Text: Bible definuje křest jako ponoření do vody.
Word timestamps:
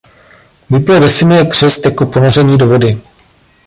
Bible 0.69 0.99
definuje 0.99 1.45
křest 1.45 1.85
jako 1.85 2.05
ponoření 2.05 2.57
do 2.57 2.67
vody. 2.67 3.01